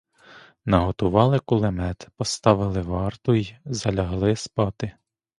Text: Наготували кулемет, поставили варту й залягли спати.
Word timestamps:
Наготували 0.65 1.39
кулемет, 1.39 2.07
поставили 2.15 2.81
варту 2.81 3.33
й 3.33 3.55
залягли 3.65 4.35
спати. 4.35 4.91